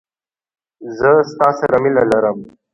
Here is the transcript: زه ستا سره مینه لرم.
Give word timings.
زه 0.97 1.09
ستا 1.31 1.47
سره 1.59 1.75
مینه 1.83 2.03
لرم. 2.11 2.37